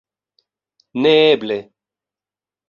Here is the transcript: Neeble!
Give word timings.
Neeble! 1.03 1.59